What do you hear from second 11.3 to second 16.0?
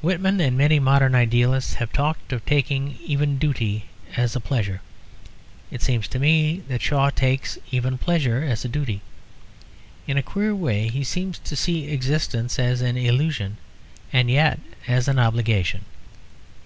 to see existence as an illusion and yet as an obligation.